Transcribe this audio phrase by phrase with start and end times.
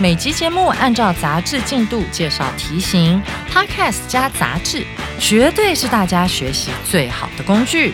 [0.00, 4.84] 每集节目按照杂志进度介绍题型，Podcast 加杂志，
[5.20, 7.92] 绝对是大家学习最好的工具。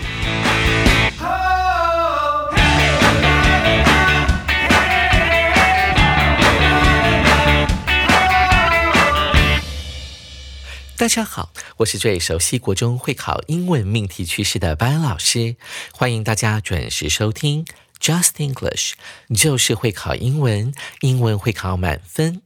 [10.97, 15.55] 大家好，我是最熟悉国中会考英文命题趋势的班老师，
[15.93, 17.65] 欢迎大家准时收听
[18.01, 18.93] Just English，
[19.35, 22.43] 就是会考英文，英文会考满分。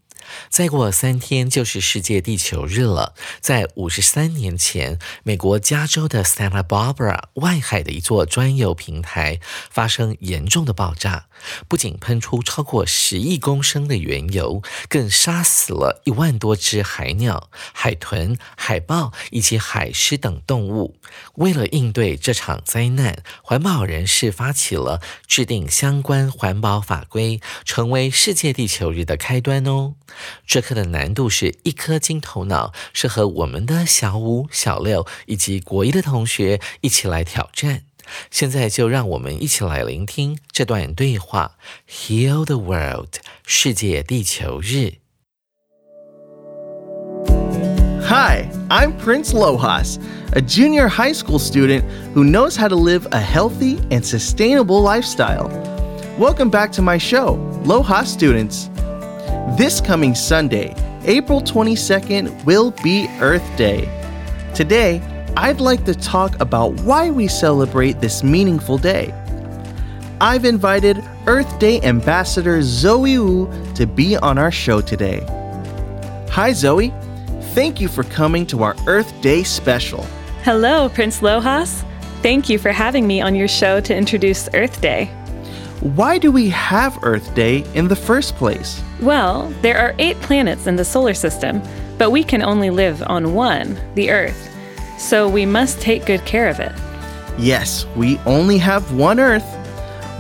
[0.49, 3.15] 再过三天就是世界地球日了。
[3.41, 11.27] 在五十三年前，美国加州的 Santa Barbara 外海的一座专有平台发生严重的爆炸，
[11.69, 20.97] 不仅喷出超过十亿公升的原油，更杀死了一万多只海鸟、海豚、海豹以及海狮等动物。
[21.35, 29.95] 为了应对这场灾难，环保人士发起了制定相关环保法规，成为世界地球日的开端哦。
[30.47, 37.85] 这课的难度是一颗金头脑，适合我们的小五、小六以及国一的同学一起来挑战。
[38.32, 41.58] 现在就让我们一起来聆听这段对话：
[41.90, 44.96] Heal the world，世界地球日。
[48.10, 50.00] Hi, I'm Prince Lojas,
[50.32, 55.50] a junior high school student who knows how to live a healthy and sustainable lifestyle.
[56.18, 58.70] Welcome back to my show, Lojas Students.
[59.58, 60.74] This coming Sunday,
[61.06, 63.90] April 22nd, will be Earth Day.
[64.56, 65.02] Today,
[65.37, 69.15] I'd like to talk about why we celebrate this meaningful day.
[70.21, 75.25] I've invited Earth Day Ambassador Zoe Wu to be on our show today.
[76.31, 76.93] Hi, Zoe.
[77.55, 80.03] Thank you for coming to our Earth Day special.
[80.43, 81.83] Hello, Prince Lojas.
[82.21, 85.07] Thank you for having me on your show to introduce Earth Day.
[85.81, 88.83] Why do we have Earth Day in the first place?
[89.01, 91.63] Well, there are eight planets in the solar system,
[91.97, 94.52] but we can only live on one, the Earth.
[94.99, 96.73] So we must take good care of it.
[97.39, 99.47] Yes, we only have one Earth.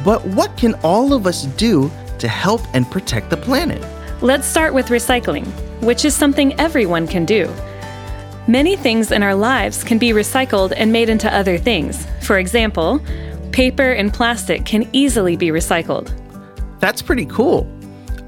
[0.04, 3.82] But what can all of us do to help and protect the planet?
[4.22, 5.46] Let's start with recycling,
[5.82, 7.52] which is something everyone can do.
[8.48, 12.06] Many things in our lives can be recycled and made into other things.
[12.22, 13.00] For example,
[13.52, 16.10] paper and plastic can easily be recycled.
[16.80, 17.70] That's pretty cool.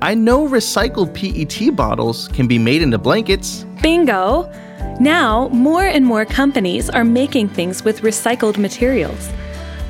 [0.00, 3.65] I know recycled PET bottles can be made into blankets.
[3.82, 4.53] Bingo!
[5.00, 9.28] Now, more and more companies are making things with recycled materials.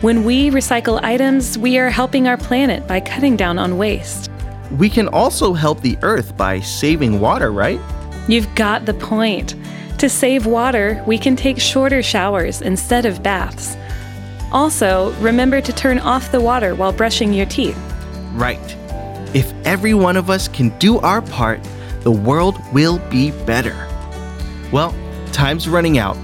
[0.01, 4.31] When we recycle items, we are helping our planet by cutting down on waste.
[4.79, 7.81] We can also help the earth by saving water, right?
[8.29, 9.55] You've got the point.
[9.99, 13.77] To save water, we can take shorter showers instead of baths.
[14.53, 17.79] Also, remember to turn off the water while brushing your teeth.
[18.33, 18.77] Right.
[19.35, 21.61] If every one of us can do our part,
[22.01, 23.89] the world will be better.
[24.74, 24.94] Well,
[25.32, 26.18] time's running out.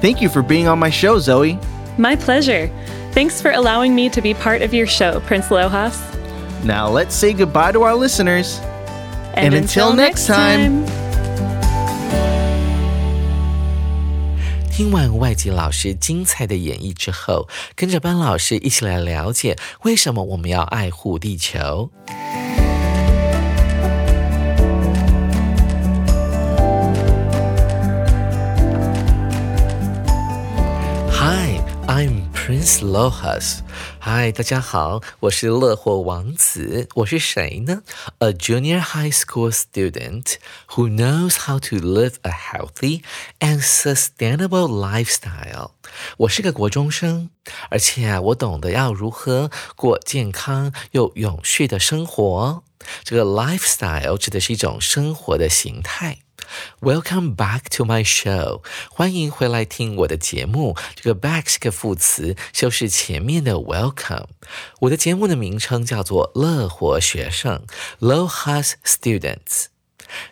[0.00, 1.58] Thank you for being on my show, Zoe.
[1.98, 2.70] My pleasure.
[3.12, 5.98] Thanks for allowing me to be part of your show, Prince Lojas.
[6.64, 8.60] Now let's say goodbye to our listeners.
[9.34, 10.84] And, until next time.
[14.70, 17.46] 听完外籍老师精彩的演绎之后，
[17.76, 21.90] 跟着班老师一起来了解为什么我们要爱护地球。
[32.66, 33.60] I'm Prince Lojas.
[34.00, 36.88] Hi，大家好，我是乐活王子。
[36.96, 37.82] 我是谁呢？
[38.18, 40.34] A junior high school student
[40.70, 43.02] who knows how to live a healthy
[43.38, 45.70] and sustainable lifestyle。
[46.16, 47.30] 我是个国中生，
[47.70, 52.64] 而且啊，我懂得要如何过健康又永续的生活。
[53.04, 56.18] 这个 lifestyle 指的是一种生活的形态。
[56.81, 60.75] Welcome back to my show，欢迎回来听我的节目。
[60.95, 64.27] 这个 back 是个副词，修饰前面的 welcome。
[64.81, 67.63] 我的节目的名称叫做乐活学生
[67.99, 69.76] （Lohas Students）。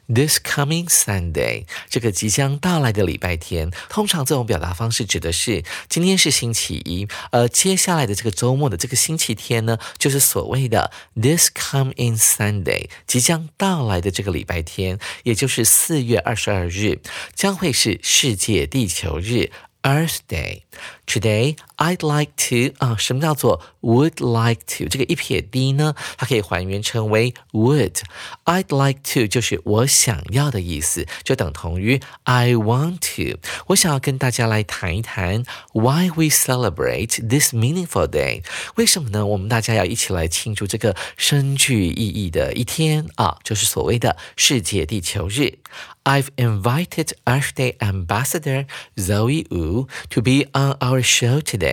[0.08, 17.00] This coming Sunday，这个即将到来的礼拜天，通常这种表达方式指的是今天是星期一，而接下来的这个周末的这个星期天呢，就是所谓的 This coming Sunday，即将到来的这个礼拜天，也就是四月二十二日，
[17.34, 19.52] 将会是世界地球日。
[19.86, 20.64] Earth Day.
[21.06, 24.89] Today, I'd like to 啊，什么叫做 would like to？
[24.89, 33.39] 这个一撇 d 呢，它可以还原成为 would。I'd like to 就是我想要的意思，就等同于 I want to。
[33.69, 38.43] 我想要跟大家来谈一谈 why we celebrate this meaningful day。
[38.77, 39.25] 为什么呢？
[39.25, 45.59] 我们大家要一起来庆祝这个深具意义的一天啊，就是所谓的世界地球日。
[46.05, 48.67] I've invited Earth Day Ambassador
[48.97, 51.64] Zoe Wu to be on our show today。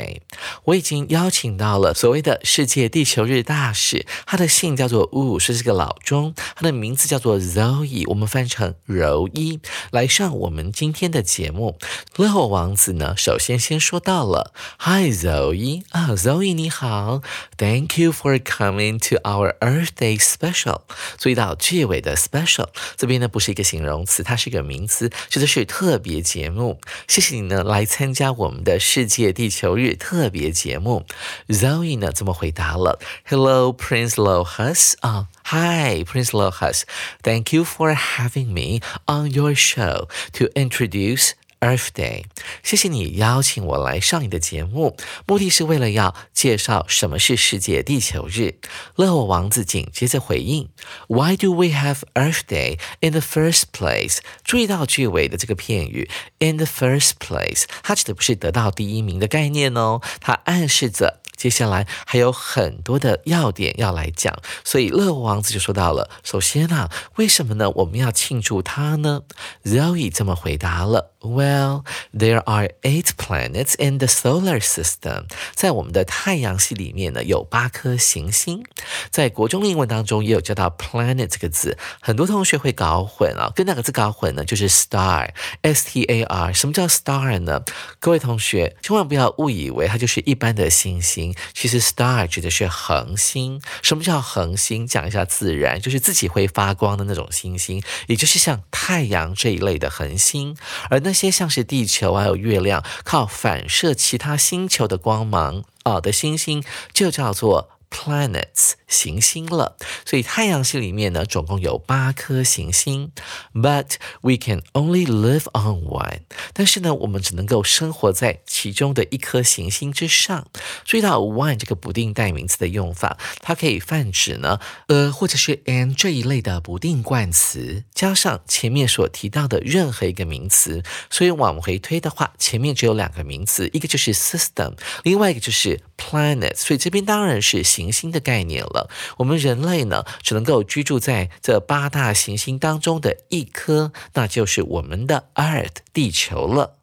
[0.65, 9.61] 我已经邀请到了所谓的世界地球日大使，他的姓叫做 Wu，是这个老钟，他的名字叫做 Zoe，我们翻成柔一，
[9.91, 11.79] 来上我们今天的节目。
[12.17, 17.23] 乐活王子呢，首先先说到了，Hi Zoe，啊，Zoe 你好
[17.57, 20.83] ，Thank you for coming to our Earth Day special。
[21.19, 24.23] 注意到句尾的 special 这边呢，不是一个形容词。
[24.23, 26.81] 它是一个名词，指的是特别节目。
[27.09, 31.05] 谢谢你呢，来参加我们的世界地球日特别节目。
[31.49, 36.84] Zoe 呢这么回答了：Hello, Prince Lohas 啊 ，Hi, Prince Lohas.
[37.24, 41.32] Thank you for having me on your show to introduce.
[41.60, 42.26] Earth Day，
[42.62, 48.60] 谢谢你邀请我来上你的节目，目的是为了要介绍什么是世界地球日。
[48.96, 50.70] 乐活王子紧接着回应：
[51.08, 54.20] Why do we have Earth Day in the first place？
[54.44, 61.21] 注意到句尾的这个片语 in the first place，它指的不是得到第一名的概念哦，它暗示着。
[61.43, 66.09] 接下来还有很多的要点要来讲，所以乐王子就说到了。
[66.23, 67.69] 首先啊，为什么呢？
[67.71, 69.23] 我们要庆祝它呢
[69.65, 71.83] ？Zoe 这么回答了：Well,
[72.17, 75.25] there are eight planets in the solar system。
[75.53, 78.65] 在我们的太阳系里面呢，有八颗行星。
[79.11, 84.45] 在国中英文当中也有教到 planet 这个字，很多同学会搞混啊，跟哪个字搞混呢？
[84.45, 86.53] 就是 star，s t a r。
[86.53, 87.65] 什么叫 star 呢？
[87.99, 91.32] 各位同学千万不要误以为它就是一般的星星。
[91.55, 93.61] 其实，star 指的是恒星。
[93.83, 94.87] 什么叫恒星？
[94.87, 100.57] 讲一下自然，就是自己会发光的那种星星，也就是像太阳这一类的恒星。
[100.91, 106.63] 而那些像是地球还有月亮，靠反射其他星球的光芒啊的星星，
[106.93, 107.71] 就叫做。
[107.93, 113.13] Planets 行星了，所以太阳系里面呢，总共有八颗行星
[113.53, 116.21] ，but we can only live on one。
[116.55, 120.49] 但是呢，我们只能够生活在其中的一颗行星之上。
[120.87, 124.59] 注意到 one 这个不定代名词的用法，它可以泛指呢，
[124.89, 130.83] 呃，或者是 and 这一类的不定冠词，加上前面所提到的任何一个名词。
[131.11, 136.57] 所以往回推的话，前面只有两个名词，一个就是 system，另外一个就是 planet。
[136.57, 137.82] 所以这边当然是行。
[137.83, 138.89] 行星的概念了。
[139.17, 146.77] 我们人类呢，只能够居住在这八大行星当中的一颗，那就是我们的 Earth 地球了。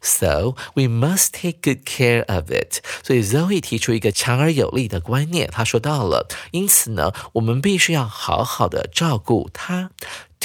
[0.00, 2.80] So we must take good care of it。
[3.02, 9.90] 所以 Zoe 提出一个强而有力的观念，他说到了，因此呢，我们必须要好好的照顾它。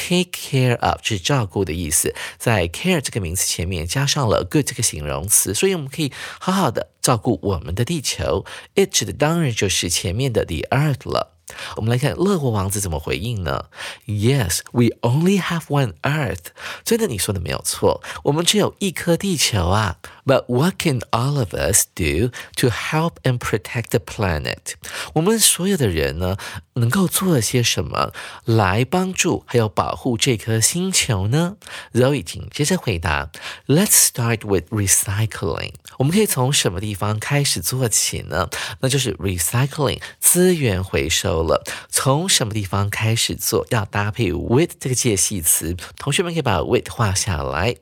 [0.01, 8.43] Take care of 是照顾的意思，在 care 这个名词前面加上了 good 这个形容词，所以我们可以好好的照顾我们的地球。
[8.75, 11.37] It 指的当然就是前面的 the earth 了。
[11.75, 13.65] 我们来看乐活王子怎么回应呢
[14.07, 16.45] ？Yes, we only have one Earth。
[16.85, 19.97] 真的，你说的没有错，我们只有一颗地球啊。
[20.24, 24.74] But what can all of us do to help and protect the planet？
[25.14, 26.36] 我们所有的人呢，
[26.74, 28.12] 能够做些什么
[28.44, 31.56] 来帮助还有保护这颗星球呢？
[31.92, 33.30] Zoe 紧接着回答：
[33.66, 35.74] Let's start with recycling。
[35.98, 38.48] 我们可以从什么地方开始做起呢？
[38.80, 41.62] 那就是 recycling 资源回收了。
[41.88, 43.64] 从什么地方开始做？
[43.70, 45.76] 要搭配 with 这个介系词。
[45.96, 47.76] 同学们可以把 with 画下来。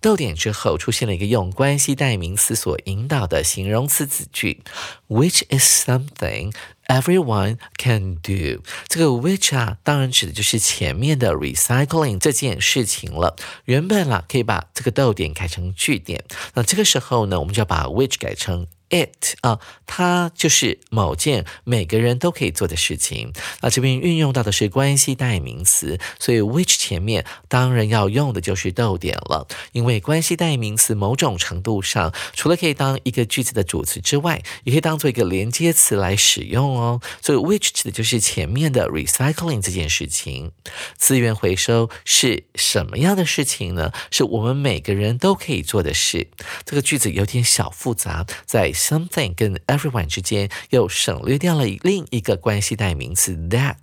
[0.00, 4.62] 逗点之后出现了一个用关系代名词所引导的形容词子句
[5.08, 6.54] ，which is something
[6.86, 8.62] everyone can do。
[8.88, 13.36] 这个 which 啊，当然指的就是前面的 recycling 这件事情了。
[13.64, 16.24] 原本啦，可以把这个逗点改成句点。
[16.54, 18.66] 那这个时候呢，我们就要把 which 改成。
[18.88, 23.32] It 啊，它就是某件每个人都可以做的事情。
[23.60, 29.46] 那这边运用到的是关系代名词，所以 which 前面当然要用的就是逗点了。
[29.72, 37.00] 因为关系代名词某种程度上，除了可以当一个句子的主词之外，也可以当做一个连接词来使用用哦。
[37.20, 40.52] 所以 which 指的就是前面的 recycling 这件事情。
[40.96, 43.92] 资源回收是什么样的事情呢？
[44.10, 46.28] 是我们每个人都可以做的事。
[46.64, 53.76] 这个句子有点小复杂，在 something 跟 everyone 之间又省略掉了另一个关系代名词 that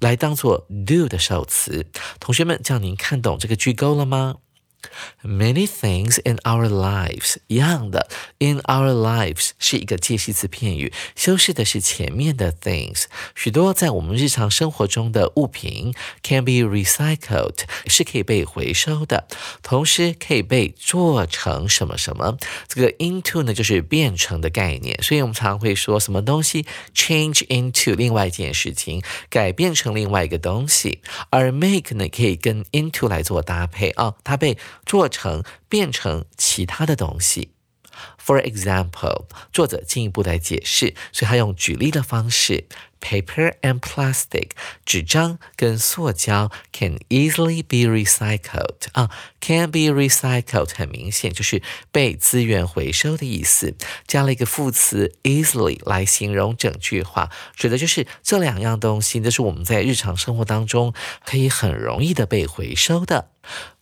[0.00, 1.86] 来当做 do 的受词。
[2.20, 4.36] 同学们，叫您看懂这个句构了吗
[5.22, 13.04] ？Many things in our lives，一样的，in our lives 是一个介系词片语，修饰的是前面的 things。
[13.34, 19.26] 许多在我们日常生活中的物品 can be recycled，是可以被回收的，
[19.62, 22.36] 同时可以被做成什么什么。
[22.68, 31.00] 这个 into 呢，就是变成的概念，所以我们常会说什么东西 change into 另外一件事情，改变成另外一个东西。
[31.30, 37.52] 而 make 呢，可以跟 into 来做搭配啊，它被做成变成其他的东西。
[38.22, 42.66] For example，作者进一步来解释，所以他用举例的方式。
[42.98, 44.50] Paper and plastic，
[44.84, 60.92] 纸张跟塑胶 can easily be recycled 啊，can be recycled 很明显就是被资源回收的意思，加了一个副词 easily 来形容整句话，指的就是这两样东西都是我们在日常生活当中
[61.24, 63.30] 可以很容易的被回收的。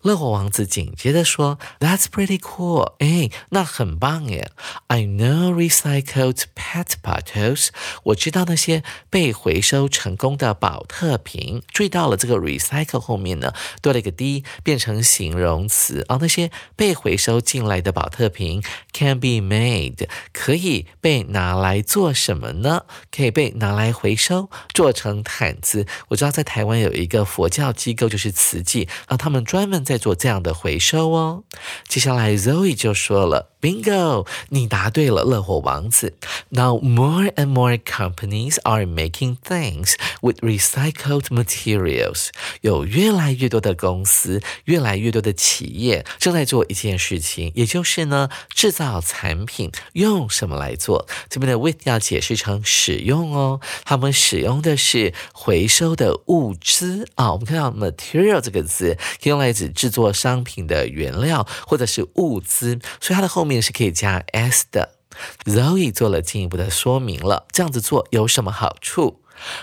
[0.02, 4.50] 乐活王子紧接着说：“That's pretty cool，哎，那很棒耶。
[4.88, 7.68] I know recycled pet bottles，
[8.04, 16.18] 我知道那些。”被回收成功的保特瓶，注意到了这个 recycle 后面呢多了一个 d，变成形容词啊。
[16.20, 22.86] 那些被回收进来的保特瓶 can be made，可以被拿来做什么呢？
[23.14, 25.86] 可以被拿来回收，做成毯子。
[26.08, 31.44] 我知道在台湾有一个佛教机构，就是慈济啊，他们专门在做这样的回收哦。
[31.86, 33.53] 接下来 Zoe 就说了。
[33.64, 34.26] Bingo！
[34.50, 36.12] 你答对了，乐活王子。
[36.50, 42.26] Now more and more companies are making things with recycled materials。
[42.60, 51.06] 有越来越多的公司，越来越多的企业正在做一件事情，也就是呢，制造产品用什么来做？
[51.30, 53.62] 这边的 with 要解释成使用哦。
[53.86, 57.32] 他们使用的是回收的物资啊。
[57.32, 63.53] 我们看到 material 这个字，可以用来指制作商品的原料或者是物资，所以它的后面。
[63.60, 64.96] 是可以加 s 的。
[65.44, 69.20] Zoe 做了进一步的说明了，这样子做有什么好处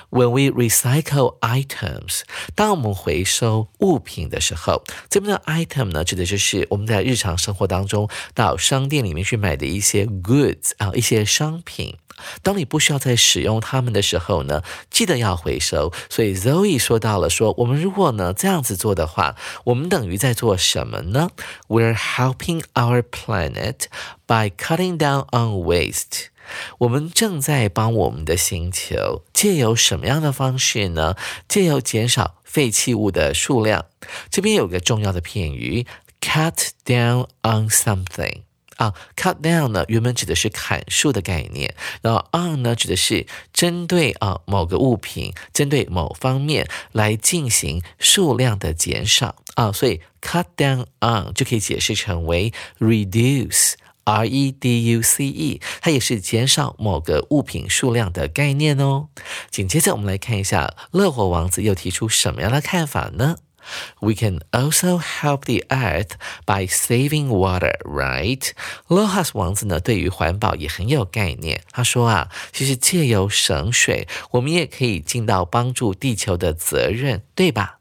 [0.10, 2.22] ？When we recycle items，
[2.56, 11.98] 当我们回收物品的时候，这边的 item 呢，指的就是我们在日常生活当中到商店里面去买的一些 goods 啊，一些商品。
[12.44, 14.62] 当你不需要再使用它们的时候呢，
[14.92, 15.92] 记得要回收。
[16.08, 21.32] 所以 Zoe 说到了，说我们如果呢这样子做的话，我们等于在做什么呢
[21.68, 23.86] ？We're helping our planet
[24.28, 26.28] by cutting down on waste。
[26.80, 31.16] 我们正在帮我们的星球借由什么样的方式呢？
[31.48, 33.86] 借由减少废弃物的数量。
[34.30, 35.86] 这边有个重要的片语
[36.20, 38.42] ，cut down on something。
[38.78, 53.74] 啊，cut down 呢，原本指的是砍树的概念，然后 on 呢，指的是针对啊某个物品，针对某方面来进行数量的减少啊，所以 cut down on 就可以解释成为 reduce
[54.06, 59.08] Reduce，它也是减少某个物品数量的概念哦。
[59.50, 63.38] 紧接着我们来看一下，乐活王子又提出什么样的看法呢
[64.00, 66.14] ？We can also help the earth
[66.46, 68.50] by saving water, right?
[68.88, 71.62] Lohas 王子呢，对于环保也很有概念。
[71.72, 77.81] 他说啊，其实借由省水，我们也可以尽到帮助地球的责任，对吧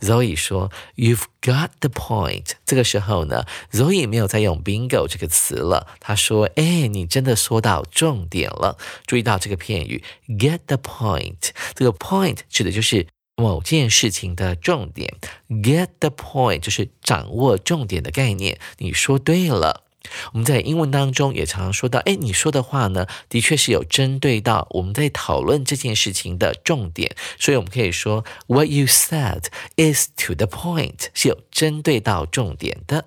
[0.00, 2.52] ？Zoe 说，You've got the point。
[2.64, 5.86] 这个时候呢，Zoe 没有再用 bingo 这个词了。
[6.00, 8.78] 他说，哎，你真的说到重点了。
[9.06, 11.50] 注意到这个片语，get the point。
[11.74, 13.06] 这个 point 指的就是。
[13.36, 15.16] 某件事情的重点
[15.48, 18.58] ，get the point 就是掌握重点的概念。
[18.76, 19.84] 你说对了，
[20.32, 29.44] 我们在英文当中也常常说到，哎，你说的话呢，的确是有针对到我们在讨论这件事情的重点，所以我们可以说，What you said
[29.76, 33.06] is to the point，是有针对到重点的。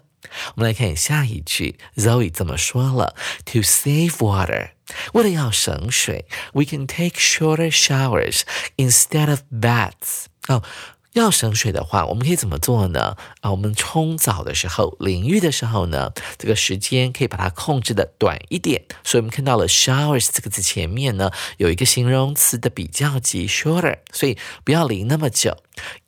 [0.56, 4.70] 我们来看下一句，Zoe 怎么说了？To save water，
[5.14, 8.42] 为了要省水，we can take shorter showers
[8.78, 10.26] instead of baths。
[10.48, 10.64] 哦，
[11.14, 13.16] 要省水的话，我们可以怎么做呢？
[13.42, 18.84] 啊，我们冲澡的时候、淋浴的时候呢，这个时间可以把它控制的短一点。
[19.04, 25.56] 所以，我们看到了 showers 这个字前面呢，有一个形容词的比较级 shorter，所以不要淋那么久。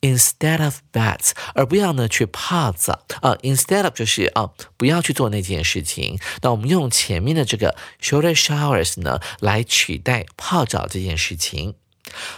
[0.00, 3.36] Instead of baths，而不要呢去泡澡啊。
[3.42, 6.18] Instead of 就是啊，不要去做那件事情。
[6.42, 11.74] 那我们用前面的这个 shorter showers 呢，来取代泡澡这件事情。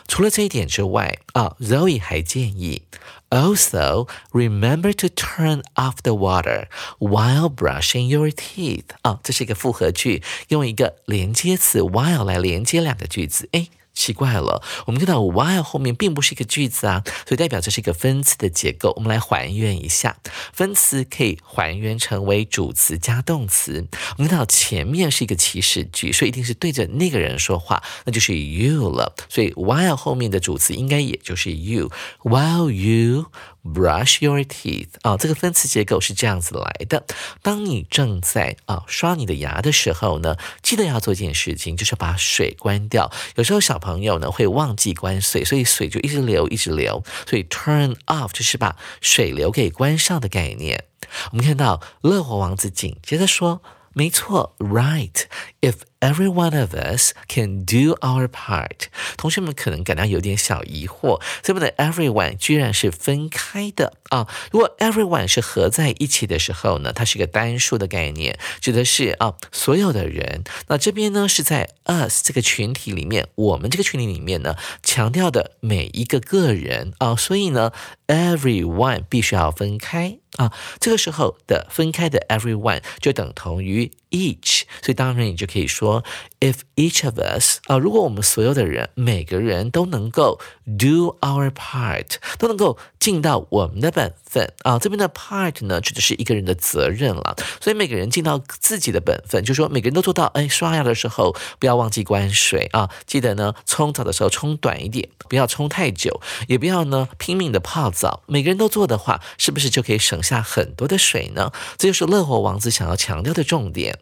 [0.07, 2.83] 除了这一点之外啊，Zoe 还建议
[3.31, 8.85] ，Also remember to turn off the water while brushing your teeth。
[9.03, 13.49] 啊，这是一个复合句，用一个连接词 while 来连接两个句子。
[13.53, 13.71] 诶。
[13.99, 18.93] 奇怪了，我们看到 while 后面并不是一个句子啊，所以代表这是一个分词的结构。
[18.95, 20.17] 我们来还原一下，
[20.53, 23.89] 分词可以还原成为主词加动词。
[24.17, 29.17] 我们看到前面是一个祈使句，所以一定是对着那个人说话，那就是 you 了。
[29.29, 31.91] 所以 while 后面的主词应该也就是 you。
[32.23, 33.27] While you
[33.75, 37.05] Brush your teeth 啊，这个分词结构是这样子来的。
[37.43, 43.11] 当你正在啊刷你的牙的时候呢，记得要做一件事情，就是把水关掉。
[43.37, 47.05] 有时候小朋友呢会忘记关水，所以水就一直流，一直流。
[47.27, 50.85] 所以 turn off 就是把水流给关上的概念。
[51.33, 53.63] 我们看到乐活王子紧接着说。
[53.95, 55.25] 没错，right。
[55.61, 58.87] If every one of us can do our part，
[59.17, 64.29] 同学们可能感到有点小疑惑，这边的 everyone 居然是分开的啊！
[64.51, 70.45] 如果 everyone 是合在一起的时候呢，它是一个单数的概念，指的是啊所有的人。
[70.69, 77.73] 那这边呢是在 us 这个群体里面，我们这个群体里面呢强调的每一个个人啊，所以呢
[78.07, 80.53] everyone 必须要分开啊。
[80.81, 86.05] 这个时候的分开的 everyone 就等同于 each，所以当然你就可以说
[86.41, 90.41] ，if each of us 啊，如果我们所有的人每个人都能够
[90.79, 111.53] do our part，都能够尽到我们的本分啊，这边的 part 呢指的是一个人的责任了，所以每个人尽到自己的本分，就说每个人都做到，哎，刷牙的时候不要忘记关水啊，记得呢冲澡的时候冲短一点，不要冲太久，也不要呢拼命的泡澡，每个人都做的话，是不是就可以省下很多的水呢？
[111.77, 113.99] 这就是乐活王子想要强调的重点。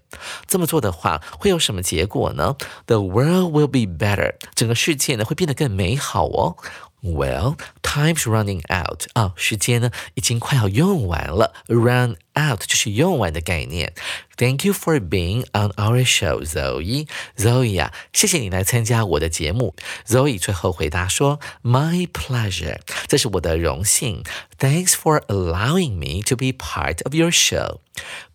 [0.47, 2.55] 这么做的话，会有什么结果呢？
[2.86, 6.57] The world will be better，整个世界呢会变得更美好哦。
[7.03, 11.53] Well, time's running out 啊，时间呢已经快要用完了。
[11.67, 13.93] Run out 就是用完的概念。
[14.38, 17.07] Thank you for being on our show, Zoe.
[17.38, 19.75] Zoe 啊，谢谢你来参加我的节目。
[20.07, 24.23] Zoe 最后回答说：My pleasure，这是我的荣幸。
[24.58, 27.80] Thanks for allowing me to be part of your show.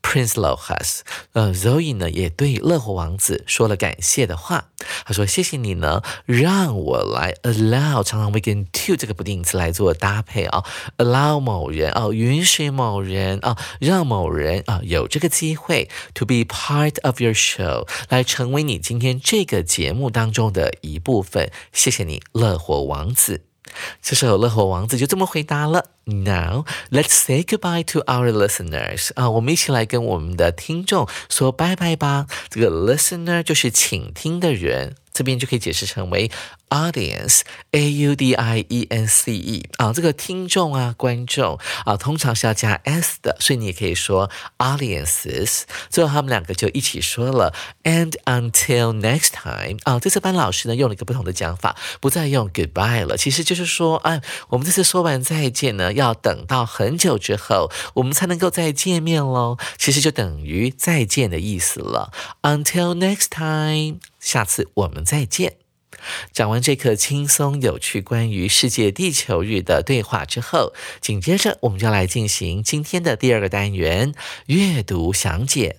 [0.03, 1.01] Prince Lohas，
[1.33, 4.69] 呃，Zoe 呢也对乐活王子说了感谢的话。
[5.05, 10.65] 他说：“谢谢你呢，让我来 allow，常常会跟 to 这个不定词来做搭配啊。
[10.99, 21.52] allow 某人啊，允许某人啊，让 ”某人啊有这个机会 to be part of your show，来成为你今天这个节目当中的一部分。
[21.72, 23.44] 谢谢你，乐活王子。”
[24.02, 32.28] 这时候，乐活王子就这么回答了：“Now let's say goodbye to our listeners。”啊，我们一起来跟我们的听众说拜拜吧。
[32.50, 34.96] 这个 listener 就是倾听的人。
[35.14, 36.30] 这边就可以解释成为
[36.70, 45.64] audience，a u d i e n c e 啊，这个听众啊、观众啊，通常是要加 s 的，所以你也可以说 audiences。
[45.90, 59.58] 最后他们两个就一起说了 and until next time 啊，这次班老师呢用了一个不同的讲法，不再用 goodbye 了，其实就是说，哎，我们这次说完再见呢，要等到很久之后，我们才能够再见面喽。
[59.78, 62.12] 其实就等于再见的意思了
[62.44, 64.00] ，until next time。
[64.22, 65.58] 下次我们再见。
[66.32, 74.14] 讲完这课轻松有趣关于世界地球日的对话之后，紧接着我们就来进行今天的第二个单元——
[74.48, 75.78] 阅读详解。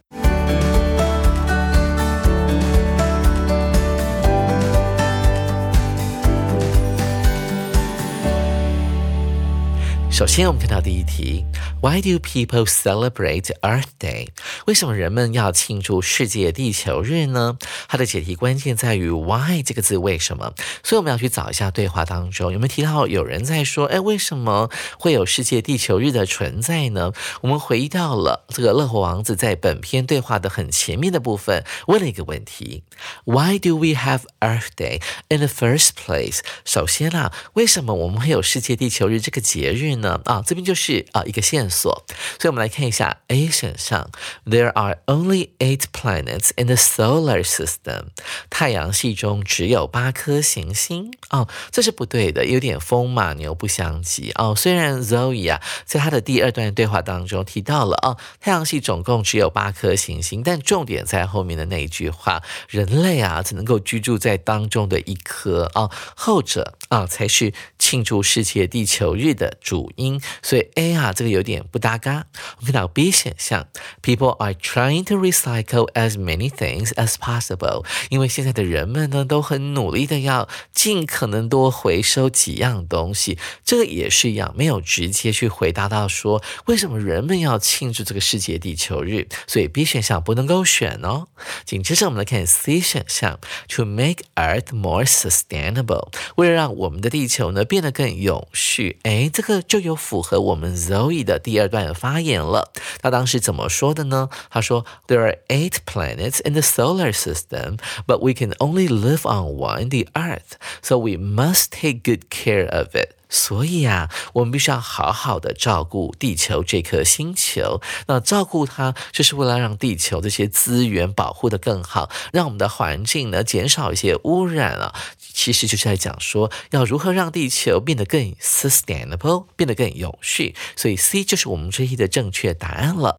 [10.23, 11.45] 首先，我们看到第一题
[11.81, 14.29] ：Why do people celebrate Earth Day？
[14.67, 17.59] 为什么人们要庆祝世界地球日呢？
[17.89, 20.55] 它的解题关键在于 “why” 这个字，为什么？
[20.85, 27.11] 所以我们要去找一下对话当中有没有提到有人在说：“哎，为什么会有世界地球日的存在呢？”
[27.43, 32.85] 我们回到了这个乐活王子在本篇对话的很前面的部分，问了一个问题
[33.25, 36.39] ：Why do we have Earth Day in the first place？
[36.65, 40.12] 首先啊，为什么我们会有世界地球日这个节日呢？
[40.25, 42.05] 啊，这边就是啊一个线索。
[42.39, 44.11] 所以我们来看一下 A 选项
[44.45, 48.07] ，There are only eight planets in the solar system。
[48.51, 51.13] 太阳系中只有八颗行星。
[51.31, 54.33] 哦，这是不对的，有点风马牛不相及。
[54.35, 65.71] 哦，虽然 Zoe 啊，在他的第二段对话当中提到了，哦，太阳系总共只有八颗行星，但重点在后面的那一句话，人类啊只能够居住在当中的一颗。
[65.75, 70.21] 啊，后者啊才是庆祝世界地球日的主因。
[70.43, 72.27] 所以 A 啊，这个有点不搭嘎。
[72.59, 73.67] 我们看到 B 选项
[74.03, 77.85] ，People are trying to recycle as many things as possible。
[78.11, 83.39] 因为现在的人们呢，都很努力的要尽可能多回收几样东西。
[83.65, 89.29] 这个也是一样，没有直接去回答到说为什么人们要庆祝这个世界地球日。
[89.47, 91.29] 所以 B 选项不能够选哦。
[91.65, 98.99] 紧接着我们来看 C 选项，To make Earth more sustainable，为了让我们的地球呢变得更永续。
[99.03, 102.72] 哎，这个就有符合我们 Zoe 的第二段发言了。
[103.02, 104.30] 他当时怎么说的呢？
[104.50, 110.08] 他说：“There are eight planets in the solar system, but we can only live on one, the
[110.14, 110.58] Earth.
[110.82, 117.81] So we must take good care of it.” 所以啊，我们必须要好好的照顾地球这颗星球。
[118.07, 124.95] 那照顾它，就是为了让地球这些资源保护的更好，让我们的环境呢减少一些污染啊。
[125.19, 130.55] 其实就是在讲说，要如何让地球变得更 sustainable，变得更有序。
[130.77, 133.17] 所以 C 就是我们这一的正确答案了。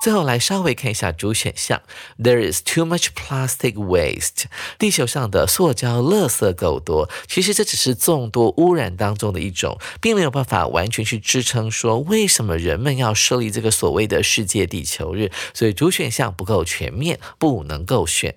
[0.00, 1.82] 最后来稍微看一下主选项
[2.18, 4.44] ，There is too much plastic waste。
[4.78, 15.30] 地球上的塑胶垃圾够多，其实这只是众多污染当中的一种，并没有办法完全去支撑说为什么人们要设立这个所谓的世界地球日。
[15.52, 18.36] 所以主选项不够全面，不能够选。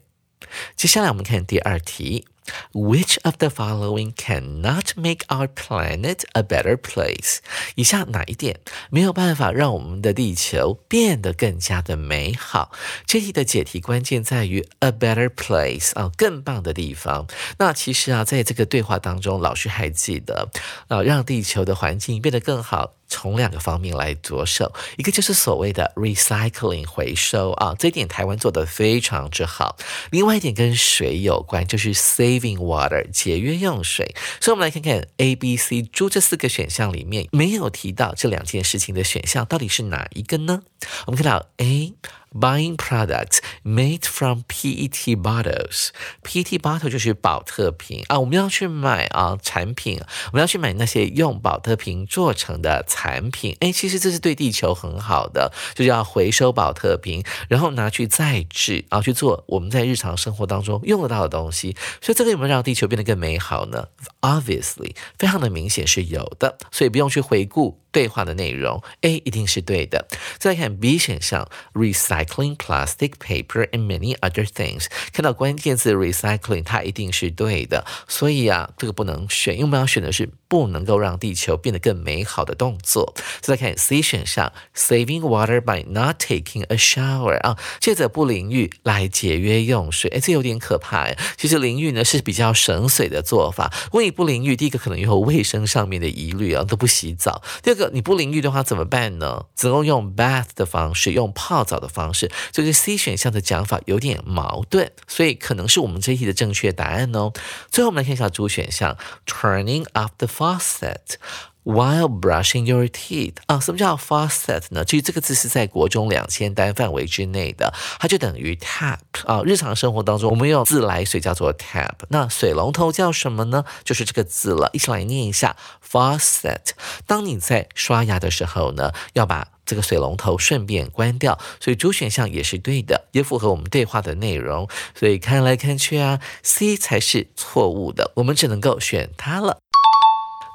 [0.76, 2.26] 接下来我们看第二题。
[2.74, 7.38] Which of the following cannot make our planet a better place？
[7.76, 12.72] 以下哪一点没有办法让我们的地球变得更加的美好？
[13.06, 17.28] 这题的解题关键在于 a better place 啊，更棒的地方。
[17.60, 20.50] 那其实啊，在这个对话当中，老师还记得
[20.88, 22.96] 啊，让地球的环境变得更好。
[23.14, 29.78] 从两个方面来着手，一个就是所谓的 recycling 回收啊，这一点台湾做的非常之好。
[30.10, 34.16] 另外一点跟水有关，就是 saving water 节约用水。
[34.42, 40.64] 所以，我们来看看 A、B、C、D 这四个选项里面没有提到这两件事情的选项到底是哪一个呢？
[41.06, 41.94] 我们看到 A。
[42.34, 45.90] Buying products made from PET bottles.
[46.24, 50.00] PET bottle 就是保特瓶啊，我们要去买啊产品，
[50.32, 53.56] 我们要去买那些用保特瓶做成的产品。
[53.60, 61.76] 哎，其实这是对地球很好的，就是要回收保特瓶，然后拿去再制啊，去做我们在日常生活当中用得到的东西。
[62.02, 63.90] 所以这个有没有让地球变得更美好呢
[64.22, 67.83] ？Obviously，非常的明显是有的，所以不用去回顾。
[67.94, 70.06] 对话的内容，A 一定是对的。
[70.38, 74.88] 再看 B 选项，recycling plastic, paper and many other things。
[75.14, 77.86] 看到关键字 recycling，它一定是对的。
[78.08, 83.16] 所以啊，这个不能选，因为我们要选的是不能够让地球变得更美好的动作。
[83.42, 87.40] 再来看 C 选项，saving water by not taking a shower。
[87.40, 90.12] 啊，借着不淋浴来节约用水。
[90.12, 91.18] 哎，这有点可怕呀。
[91.38, 93.74] 其实淋浴呢是比较省水的做法。
[93.86, 97.42] 如果你不淋浴，第一个可能有卫生上面的疑虑啊，都不洗澡。
[97.64, 97.90] 第二个。
[97.94, 99.46] 你不淋浴的话怎么办呢？
[99.56, 102.32] 只能用 bath 的方式，用泡澡的方式。
[102.52, 107.32] 这个 C 选项的讲法有点矛盾，所以可能是我们这一题的正确答案哦。
[107.70, 111.18] 最后我们来看一下主选项：turning off the faucet。
[111.66, 114.84] While brushing your teeth 啊，什么叫 faucet 呢？
[114.84, 119.42] 其实这个字是在国中两千单范围之内的，它就等于 tap 啊。
[119.46, 123.64] 日常生活当中，我们用自来水叫做 tap，那水龙头叫什么呢？
[123.86, 124.70] 就是这个字了。
[124.74, 125.56] 一起来念一下
[125.90, 126.72] faucet。
[127.08, 134.68] 当你在刷牙的时候呢，要把这个水龙头顺便关掉，所以主选项也是对的，也符合我们对话的内容。
[134.94, 139.60] 所以看来看去啊，C 才是错误的，我们只能够选它了。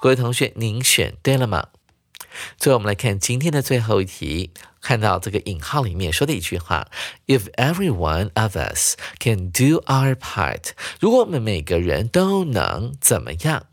[0.00, 1.68] 各位同学，您选对了吗？
[2.56, 6.86] 最后，我们来看今天的最后一题，看到这个引号里面说的一句话
[7.26, 13.66] ：“If every one of us can do our part，如果我们每个人都能怎么样？”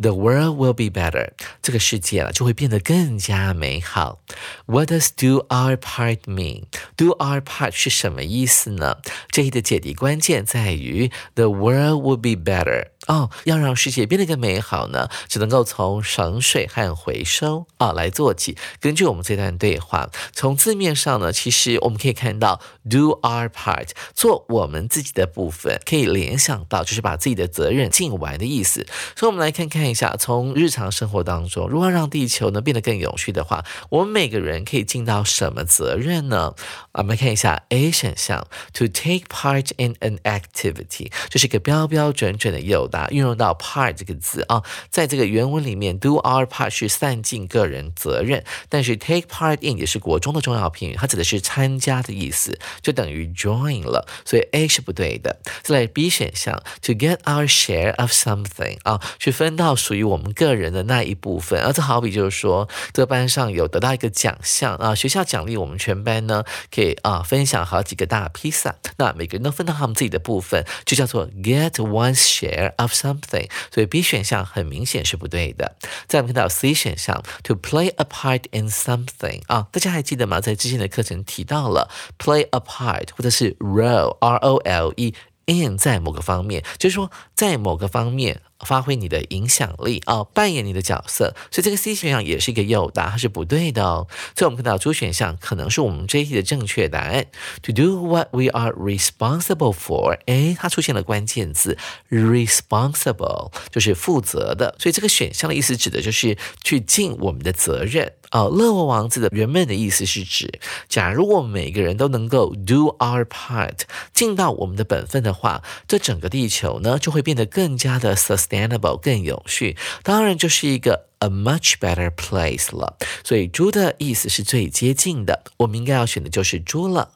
[0.00, 1.30] The world will be better，
[1.62, 4.20] 这个世界啊就会变得更加美好。
[4.66, 8.98] What does do our part mean？Do our part 是什么意思呢？
[9.30, 12.88] 这里的解题关键在于 The world will be better。
[13.06, 18.58] 哦，要让世界变得更美好呢，只能够从省水和回收啊来做起。
[18.80, 28.86] 根据我们这段对话，从字面上呢，其实我们可以看到 do our part，做我们自己的部分，可以联想到就是把自己的责任尽完的意思。
[29.16, 29.78] 所以，我们来看。
[29.78, 36.56] 看一下，从日常生活当中，如何让地球呢变得更有序的话，我们每个人可以尽到什么责任呢？
[36.94, 49.78] 我们看一下 A 选项，to take part in an activity，这是一个标标准准的诱答，运用到 part 这个字啊，在这个原文里面，do our part 是散尽个人责任，但是 take part in
[49.78, 55.38] 也是国中的重要片语，它指的是参加的意思，就等于 join 了，所以 A 是不对的。
[55.62, 73.48] 再来 B 选项，to get our share of something 啊，去分分到属于我们个人的那一部分，而这好比就是说，这个班上有得到一个奖项啊，学校奖励我们全班呢，可以啊分享好几个大披萨，那每个人都分到他们自己的部分，就叫做 get one's share of something。
[73.72, 75.76] 所以 B 选项很明显是不对的。
[76.06, 80.42] 再我们看到 C 选项，to play a part in something 啊，大家还记得吗？
[80.42, 85.14] 在之前的课程提到了 play a part 或者是 role R O L E
[85.46, 88.42] in 在某个方面，就是说在某个方面。
[88.66, 94.08] 发挥你的影响力啊，扮演你的角色，所以这个 C 选项也是一个诱答，它是不对的哦。
[94.36, 97.26] 所以我们看到 D 选项可能是我们这一题的正确答案。
[97.62, 101.78] To do what we are responsible for，哎，它出现了关键字
[102.10, 104.74] responsible，就是负责的。
[104.80, 108.48] 所以这个选项的意思指的就是去尽我们的责任哦。
[108.48, 118.47] 乐沃王子的原本的意思是指，假如我们每个人都能够 do our part，尽到我们的本分的话，这整个地球呢就会变得更加的 sus。
[118.48, 122.96] Standable 更有序，当然就是一个 a much better place 了。
[123.24, 127.10] 所以猪的意思是最接近的，我们应该要选的就是猪了。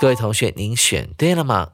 [0.00, 1.73] 各位同学，您选对了吗？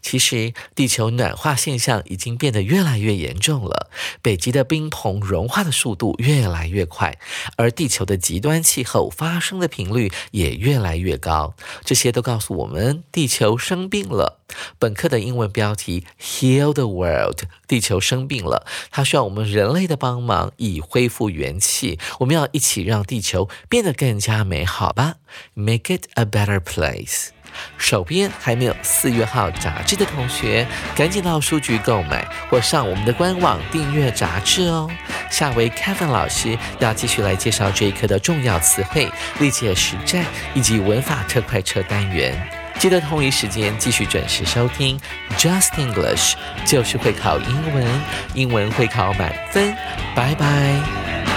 [0.00, 3.90] 其实，地球暖化现象已经变得越来越严重了。
[4.22, 7.18] 北极的冰棚融化的速度越来越快，
[7.56, 11.54] 而地球的极端气候发生的频率也越来越高。
[11.84, 14.40] 这些都告诉我们，地球生病了。
[14.78, 21.98] 本课的英文标题 “Heal the World”，地球生病了，它需要我们人类的帮忙以恢复元气。
[22.20, 25.16] 我们要一起让地球变得更加美好吧
[25.54, 27.35] ，Make it a better place。
[27.78, 34.90] 手边还没有四月号杂志的同学，赶紧到书局购买，或上我们的官网订阅杂志哦。
[35.30, 42.34] 下回 Kevin 老师要继续来介绍这一课的重要词汇、历届实战以及文法特快车单元。
[42.78, 45.00] 记得同一时间继续准时收听
[45.38, 46.34] Just English，
[46.66, 47.86] 就是会考英文，
[48.34, 49.74] 英文会考满分。
[50.14, 51.35] 拜拜。